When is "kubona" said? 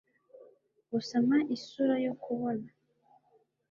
2.23-2.67